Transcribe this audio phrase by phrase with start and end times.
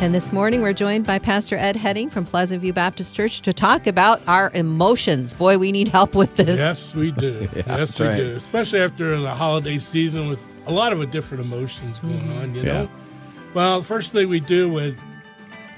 [0.00, 3.52] And this morning we're joined by Pastor Ed Heading from Pleasant View Baptist Church to
[3.52, 5.34] talk about our emotions.
[5.34, 6.60] Boy, we need help with this.
[6.60, 7.48] Yes, we do.
[7.56, 8.16] Yeah, yes, we right.
[8.16, 8.36] do.
[8.36, 12.38] Especially after the holiday season with a lot of different emotions going Mm-hmm.
[12.38, 12.72] on, you Yeah.
[12.84, 12.90] know?
[13.54, 14.96] Well, first thing we do when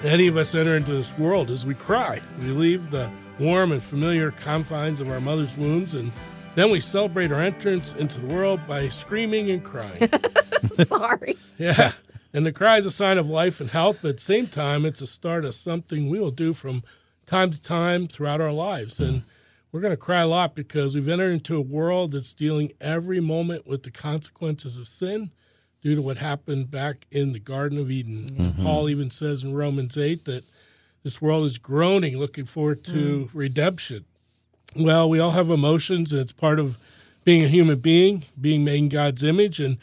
[0.02, 2.20] any of us enter into this world is we cry.
[2.40, 3.08] We leave the
[3.38, 6.12] warm and familiar confines of our mother's wombs and
[6.56, 10.10] then we celebrate our entrance into the world by screaming and crying.
[10.84, 11.38] Sorry.
[11.56, 11.92] Yeah.
[12.32, 14.84] And the cry is a sign of life and health, but at the same time,
[14.84, 16.84] it's a start of something we will do from
[17.26, 19.00] time to time throughout our lives.
[19.00, 19.22] And
[19.72, 23.20] we're going to cry a lot because we've entered into a world that's dealing every
[23.20, 25.30] moment with the consequences of sin
[25.82, 28.28] due to what happened back in the Garden of Eden.
[28.30, 28.62] Mm-hmm.
[28.62, 30.44] Paul even says in Romans 8 that
[31.02, 33.30] this world is groaning, looking forward to mm.
[33.32, 34.04] redemption.
[34.76, 36.78] Well, we all have emotions, and it's part of
[37.24, 39.60] being a human being, being made in God's image.
[39.60, 39.78] And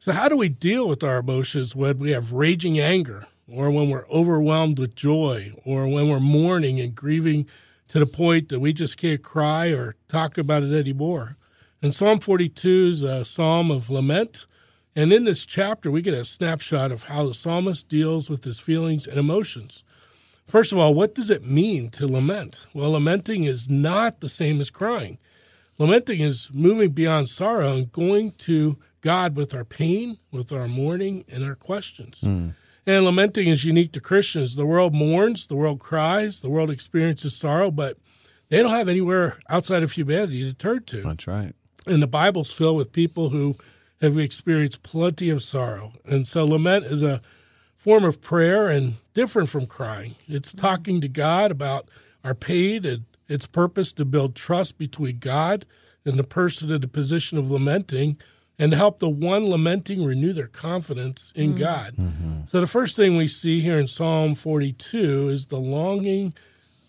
[0.00, 3.90] so, how do we deal with our emotions when we have raging anger, or when
[3.90, 7.46] we're overwhelmed with joy, or when we're mourning and grieving
[7.88, 11.36] to the point that we just can't cry or talk about it anymore?
[11.82, 14.46] And Psalm 42 is a psalm of lament.
[14.96, 18.58] And in this chapter, we get a snapshot of how the psalmist deals with his
[18.58, 19.84] feelings and emotions.
[20.46, 22.66] First of all, what does it mean to lament?
[22.72, 25.18] Well, lamenting is not the same as crying.
[25.76, 31.24] Lamenting is moving beyond sorrow and going to God with our pain, with our mourning,
[31.28, 32.20] and our questions.
[32.20, 32.50] Hmm.
[32.86, 34.56] And lamenting is unique to Christians.
[34.56, 37.98] The world mourns, the world cries, the world experiences sorrow, but
[38.48, 41.02] they don't have anywhere outside of humanity to turn to.
[41.02, 41.54] That's right.
[41.86, 43.56] And the Bible's filled with people who
[44.00, 45.92] have experienced plenty of sorrow.
[46.04, 47.20] And so lament is a
[47.76, 50.16] form of prayer and different from crying.
[50.26, 51.88] It's talking to God about
[52.24, 55.64] our pain and its purpose to build trust between God
[56.04, 58.18] and the person in the position of lamenting
[58.60, 61.58] and to help the one lamenting renew their confidence in mm-hmm.
[61.58, 61.96] God.
[61.96, 62.40] Mm-hmm.
[62.44, 66.34] So the first thing we see here in Psalm 42 is the longing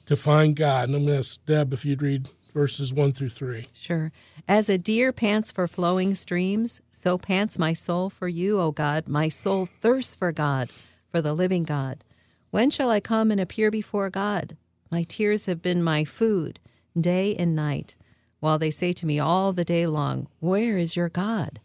[0.06, 0.90] to find God.
[0.90, 3.68] And I'm going to ask Deb if you'd read verses 1 through 3.
[3.72, 4.12] Sure.
[4.50, 9.08] As a deer pants for flowing streams, so pants my soul for you, O God.
[9.08, 10.70] My soul thirsts for God,
[11.10, 12.04] for the living God.
[12.50, 14.58] When shall I come and appear before God?
[14.92, 16.60] My tears have been my food,
[17.00, 17.96] day and night,
[18.42, 21.62] while they say to me all the day long, Where is your God?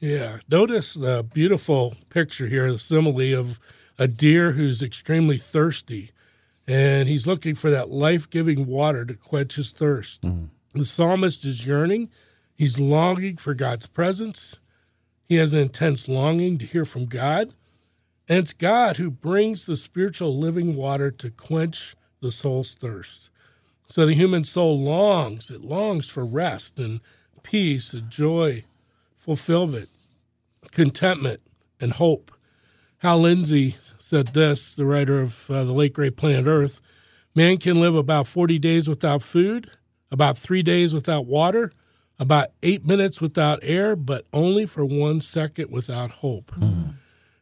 [0.00, 0.38] Yeah.
[0.48, 3.60] Notice the beautiful picture here, the simile of
[3.98, 6.10] a deer who's extremely thirsty
[6.70, 10.22] and he's looking for that life giving water to quench his thirst.
[10.22, 10.46] Mm-hmm.
[10.74, 12.10] The psalmist is yearning,
[12.54, 14.60] he's longing for God's presence.
[15.28, 17.54] He has an intense longing to hear from God.
[18.28, 23.29] And it's God who brings the spiritual living water to quench the soul's thirst.
[23.90, 27.00] So the human soul longs, it longs for rest and
[27.42, 28.62] peace and joy,
[29.16, 29.88] fulfillment,
[30.70, 31.40] contentment,
[31.80, 32.30] and hope.
[32.98, 36.80] Hal Lindsey said this, the writer of uh, The Late Great Planet Earth
[37.34, 39.70] Man can live about 40 days without food,
[40.10, 41.72] about three days without water,
[42.18, 46.52] about eight minutes without air, but only for one second without hope.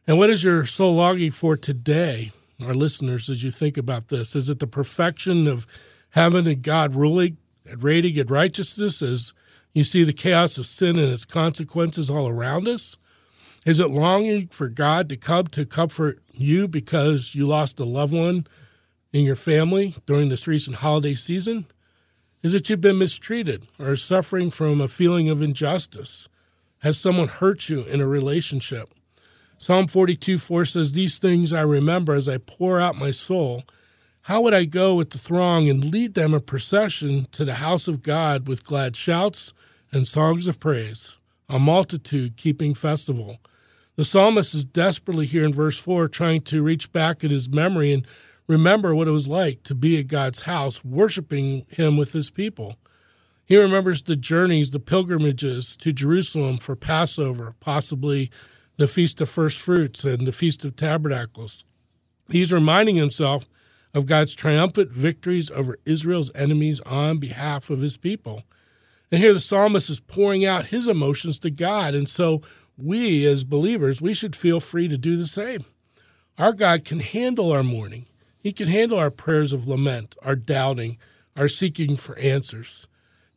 [0.07, 2.31] And what is your soul longing for today,
[2.63, 4.35] our listeners, as you think about this?
[4.35, 5.65] Is it the perfection of
[6.11, 9.33] heaven and God ruling and reigning in righteousness as
[9.73, 12.97] you see the chaos of sin and its consequences all around us?
[13.65, 18.13] Is it longing for God to come to comfort you because you lost a loved
[18.13, 18.47] one
[19.11, 21.65] in your family during this recent holiday season?
[22.41, 26.29] Is it you've been mistreated or suffering from a feeling of injustice?
[26.79, 28.93] Has someone hurt you in a relationship?
[29.57, 33.63] Psalm 42 4 says, These things I remember as I pour out my soul.
[34.23, 37.87] How would I go with the throng and lead them a procession to the house
[37.87, 39.53] of God with glad shouts
[39.91, 43.37] and songs of praise, a multitude keeping festival?
[43.95, 47.91] The psalmist is desperately here in verse 4 trying to reach back in his memory
[47.91, 48.05] and
[48.47, 52.75] remember what it was like to be at God's house, worshiping him with his people.
[53.45, 58.29] He remembers the journeys, the pilgrimages to Jerusalem for Passover, possibly
[58.77, 61.65] the Feast of First Fruits and the Feast of Tabernacles.
[62.29, 63.49] He's reminding himself
[63.93, 68.43] of God's triumphant victories over Israel's enemies on behalf of his people.
[69.11, 71.95] And here the psalmist is pouring out his emotions to God.
[71.95, 72.41] And so
[72.77, 75.65] we, as believers, we should feel free to do the same.
[76.37, 78.05] Our God can handle our mourning.
[78.39, 80.97] He can handle our prayers of lament, our doubting,
[81.35, 82.87] our seeking for answers.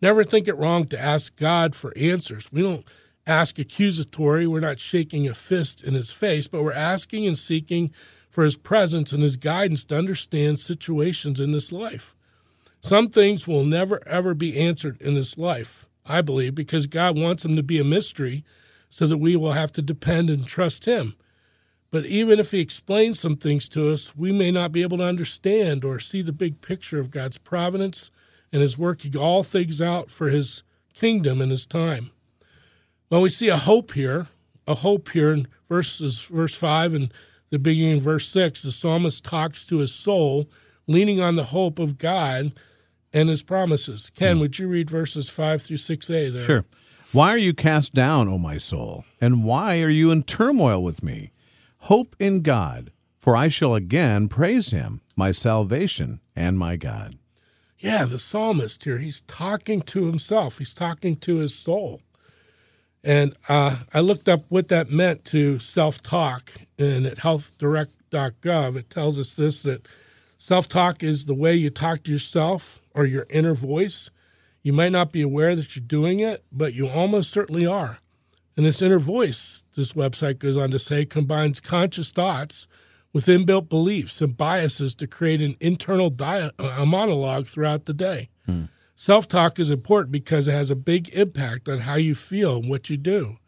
[0.01, 2.53] Never think it wrong to ask God for answers.
[2.53, 2.87] We don't
[3.27, 4.47] ask accusatory.
[4.47, 7.91] We're not shaking a fist in his face, but we're asking and seeking
[8.33, 12.17] for his presence and his guidance to understand situations in this life.
[12.81, 17.43] Some things will never, ever be answered in this life, I believe, because God wants
[17.43, 18.43] them to be a mystery
[18.89, 21.15] so that we will have to depend and trust him.
[21.91, 25.05] But even if he explains some things to us, we may not be able to
[25.05, 28.11] understand or see the big picture of God's providence
[28.51, 30.63] and his working all things out for his
[30.95, 32.11] kingdom and his time.
[33.11, 34.29] Well, we see a hope here,
[34.67, 37.13] a hope here in verses verse five and
[37.53, 38.63] the beginning of verse six.
[38.63, 40.49] The psalmist talks to his soul,
[40.89, 42.53] leaning on the hope of God
[43.13, 44.11] and his promises.
[44.17, 44.41] Ken, hmm.
[44.41, 46.45] would you read verses five through six A there?
[46.45, 46.65] Sure.
[47.13, 49.05] Why are you cast down, O my soul?
[49.21, 51.31] And why are you in turmoil with me?
[51.81, 57.19] Hope in God, for I shall again praise him, my salvation and my God.
[57.79, 62.01] Yeah, the psalmist here, he's talking to himself, he's talking to his soul.
[63.05, 68.91] And uh, I looked up what that meant to self talk, and at healthdirect.gov, it
[68.91, 69.87] tells us this that
[70.39, 74.11] self talk is the way you talk to yourself or your inner voice.
[74.63, 77.99] You might not be aware that you're doing it, but you almost certainly are.
[78.57, 82.69] And this inner voice, this website goes on to say, combines conscious thoughts
[83.13, 88.29] with inbuilt beliefs and biases to create an internal dia- a monologue throughout the day.
[88.47, 88.65] Hmm.
[89.03, 92.71] Self talk is important because it has a big impact on how you feel and
[92.71, 93.39] what you do.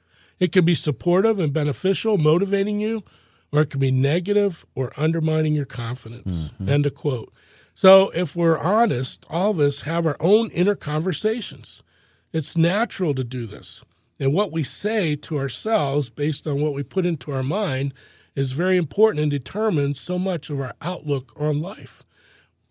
[0.41, 3.05] It can be supportive and beneficial, motivating you,
[3.53, 6.51] or it can be negative or undermining your confidence.
[6.51, 6.69] Mm-hmm.
[6.69, 7.33] End of quote.
[7.73, 11.85] So, if we're honest, all of us have our own inner conversations.
[12.33, 13.85] It's natural to do this.
[14.19, 17.95] And what we say to ourselves based on what we put into our mind
[18.35, 22.03] is very important and determines so much of our outlook on life.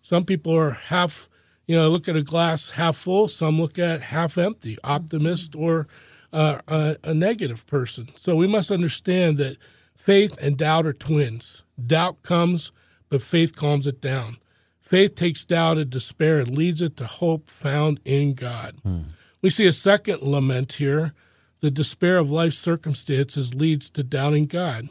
[0.02, 1.30] Some people are half,
[1.66, 5.88] you know, look at a glass half full, some look at half empty, optimist or
[6.32, 8.10] uh, a, a negative person.
[8.16, 9.58] So we must understand that
[9.96, 11.64] faith and doubt are twins.
[11.84, 12.72] Doubt comes,
[13.10, 14.38] but faith calms it down.
[14.80, 18.76] Faith takes doubt and despair and leads it to hope found in God.
[18.84, 19.02] Hmm.
[19.42, 21.14] We see a second lament here.
[21.62, 24.90] The despair of life's circumstances leads to doubting God.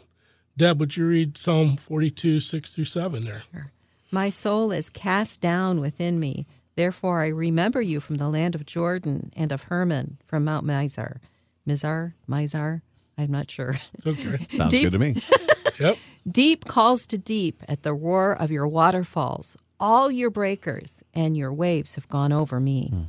[0.57, 3.43] Deb, would you read Psalm 42, 6 through 7 there?
[3.53, 3.73] Sure.
[4.11, 6.47] My soul is cast down within me.
[6.75, 11.19] Therefore, I remember you from the land of Jordan and of Hermon from Mount Mizar.
[11.67, 12.15] Mizar?
[12.29, 12.81] Mizar?
[13.19, 13.77] I'm not sure.
[13.95, 14.47] It's okay.
[14.57, 15.23] Sounds deep, good to me.
[15.79, 15.99] yep.
[16.31, 21.53] Deep calls to deep at the roar of your waterfalls all your breakers and your
[21.53, 22.89] waves have gone over me.
[22.89, 23.03] Hmm.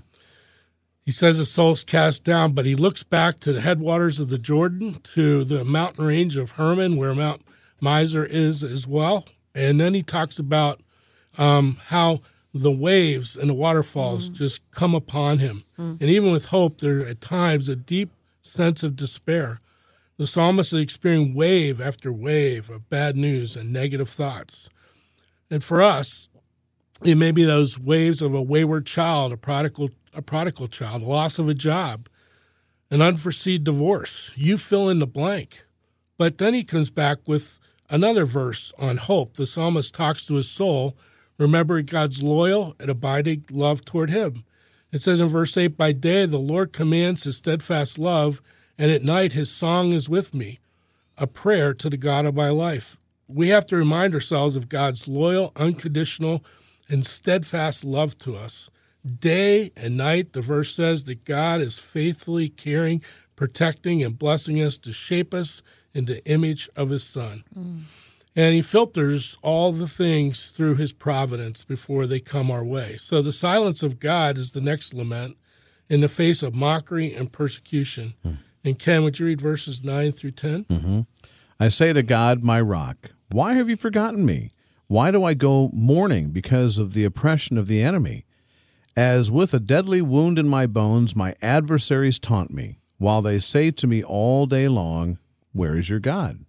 [1.05, 4.39] He says his soul's cast down, but he looks back to the headwaters of the
[4.39, 7.43] Jordan, to the mountain range of Hermon, where Mount
[7.81, 9.25] Mizar is as well.
[9.53, 10.81] And then he talks about
[11.37, 12.21] um, how
[12.53, 14.33] the waves and the waterfalls mm.
[14.33, 15.63] just come upon him.
[15.77, 15.99] Mm.
[15.99, 18.11] And even with hope, there at times a deep
[18.41, 19.59] sense of despair.
[20.17, 24.69] The psalmist is experiencing wave after wave of bad news and negative thoughts.
[25.49, 26.29] And for us,
[27.03, 31.39] it may be those waves of a wayward child, a prodigal, a prodigal child, loss
[31.39, 32.07] of a job,
[32.91, 34.31] an unforeseen divorce.
[34.35, 35.63] You fill in the blank.
[36.17, 37.59] But then he comes back with
[37.89, 39.33] another verse on hope.
[39.33, 40.95] The psalmist talks to his soul,
[41.37, 44.43] remembering God's loyal and abiding love toward him.
[44.91, 48.41] It says in verse 8 By day the Lord commands his steadfast love,
[48.77, 50.59] and at night his song is with me,
[51.17, 52.99] a prayer to the God of my life.
[53.27, 56.43] We have to remind ourselves of God's loyal, unconditional,
[56.89, 58.69] and steadfast love to us.
[59.05, 63.03] Day and night, the verse says that God is faithfully caring,
[63.35, 65.61] protecting, and blessing us to shape us
[65.93, 67.43] in the image of His Son.
[67.57, 67.81] Mm.
[68.35, 72.97] And He filters all the things through His providence before they come our way.
[72.97, 75.37] So the silence of God is the next lament
[75.89, 78.15] in the face of mockery and persecution.
[78.25, 78.37] Mm.
[78.63, 80.65] And Ken, would you read verses 9 through 10?
[80.65, 81.01] Mm-hmm.
[81.59, 84.53] I say to God, my rock, why have you forgotten me?
[84.87, 88.25] Why do I go mourning because of the oppression of the enemy?
[88.95, 93.71] As with a deadly wound in my bones, my adversaries taunt me, while they say
[93.71, 95.17] to me all day long,
[95.51, 96.45] Where is your God?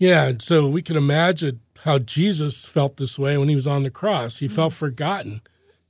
[0.00, 3.84] Yeah, and so we can imagine how Jesus felt this way when he was on
[3.84, 4.38] the cross.
[4.38, 4.86] He felt mm-hmm.
[4.86, 5.42] forgotten.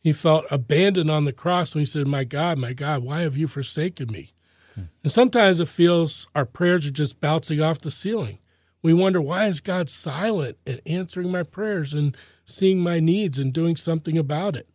[0.03, 3.39] He felt abandoned on the cross when he said, My God, my God, why have
[3.39, 4.35] you forsaken me?
[4.75, 4.83] Hmm.
[5.03, 8.41] And sometimes it feels our prayers are just bouncing off the ceiling
[8.83, 13.53] we wonder why is God silent in answering my prayers and seeing my needs and
[13.53, 14.69] doing something about it.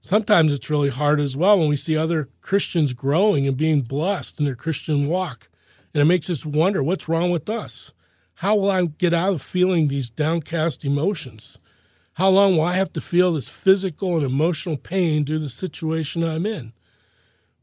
[0.00, 4.38] Sometimes it's really hard as well when we see other Christians growing and being blessed
[4.38, 5.48] in their Christian walk.
[5.92, 7.92] And it makes us wonder what's wrong with us?
[8.38, 11.58] How will I get out of feeling these downcast emotions?
[12.12, 15.48] How long will I have to feel this physical and emotional pain due to the
[15.48, 16.72] situation I'm in?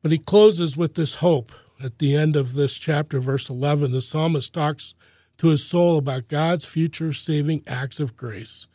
[0.01, 3.93] But he closes with this hope at the end of this chapter, verse 11.
[3.93, 4.93] The psalmist talks
[5.37, 8.67] to his soul about God's future saving acts of grace.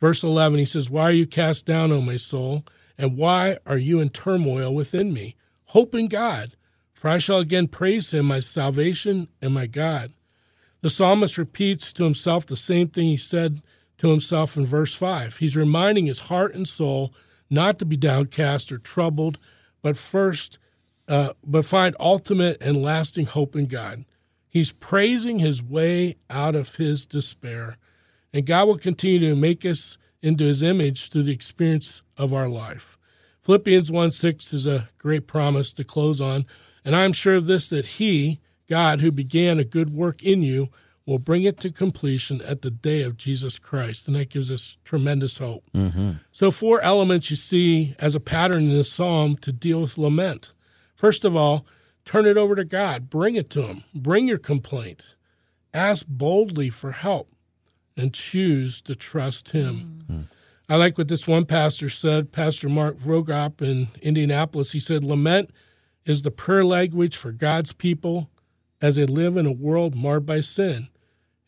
[0.00, 2.66] Verse 11, he says, Why are you cast down, O my soul?
[2.98, 5.34] And why are you in turmoil within me?
[5.68, 6.56] Hope in God,
[6.92, 10.12] for I shall again praise him, my salvation and my God.
[10.80, 13.62] The psalmist repeats to himself the same thing he said
[13.98, 15.38] to himself in verse 5.
[15.38, 17.12] He's reminding his heart and soul
[17.50, 19.38] not to be downcast or troubled,
[19.82, 20.58] but first,
[21.08, 24.04] uh, but find ultimate and lasting hope in God.
[24.48, 27.76] He's praising his way out of his despair,
[28.32, 32.48] and God will continue to make us into his image through the experience of our
[32.48, 32.98] life.
[33.40, 36.46] Philippians 1 6 is a great promise to close on,
[36.84, 40.42] and I am sure of this that he, God, who began a good work in
[40.42, 40.68] you,
[41.08, 44.06] will bring it to completion at the day of Jesus Christ.
[44.06, 45.64] And that gives us tremendous hope.
[45.74, 46.12] Mm-hmm.
[46.30, 50.52] So, four elements you see as a pattern in this psalm to deal with lament.
[50.94, 51.66] First of all,
[52.04, 55.16] turn it over to God, bring it to Him, bring your complaint,
[55.72, 57.32] ask boldly for help,
[57.96, 60.04] and choose to trust Him.
[60.10, 60.20] Mm-hmm.
[60.68, 64.72] I like what this one pastor said, Pastor Mark Vroegop in Indianapolis.
[64.72, 65.50] He said, Lament
[66.04, 68.28] is the prayer language for God's people
[68.80, 70.88] as they live in a world marred by sin.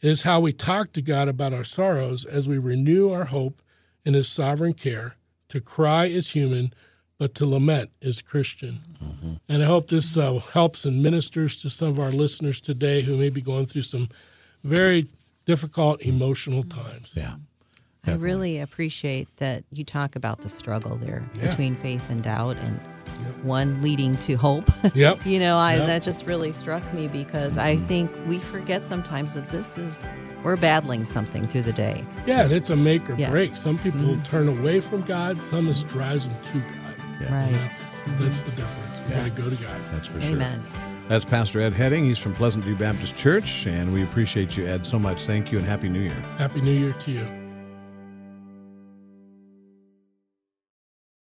[0.00, 3.62] It is how we talk to God about our sorrows as we renew our hope
[4.04, 5.16] in His sovereign care.
[5.50, 6.72] To cry is human,
[7.18, 8.80] but to lament is Christian.
[9.02, 9.32] Mm-hmm.
[9.48, 13.16] And I hope this uh, helps and ministers to some of our listeners today who
[13.16, 14.08] may be going through some
[14.64, 15.08] very
[15.44, 17.12] difficult emotional times.
[17.14, 17.34] Yeah.
[18.04, 18.12] Definitely.
[18.12, 21.48] I really appreciate that you talk about the struggle there yeah.
[21.48, 22.80] between faith and doubt and
[23.22, 23.44] yep.
[23.44, 24.70] one leading to hope.
[24.94, 25.24] Yep.
[25.26, 25.86] you know, I yep.
[25.86, 27.86] that just really struck me because I mm-hmm.
[27.86, 30.08] think we forget sometimes that this is
[30.42, 32.02] we're battling something through the day.
[32.26, 33.30] Yeah, and it's a make or yeah.
[33.30, 33.56] break.
[33.56, 34.22] Some people mm-hmm.
[34.22, 36.94] turn away from God, some this drives them to God.
[37.20, 37.44] Yeah.
[37.44, 37.52] Right.
[37.52, 38.22] That's, mm-hmm.
[38.22, 38.98] that's the difference.
[39.06, 39.28] We yeah.
[39.28, 39.80] got to go to God.
[39.92, 40.32] That's for sure.
[40.32, 40.62] Amen.
[41.08, 42.04] That's Pastor Ed Heading.
[42.04, 45.24] He's from Pleasant View Baptist Church, and we appreciate you, Ed, so much.
[45.24, 46.14] Thank you, and Happy New Year.
[46.38, 47.39] Happy New Year to you.